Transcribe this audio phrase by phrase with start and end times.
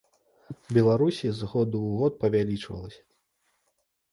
[0.77, 3.03] Беларусі з году ў год павялічвалася!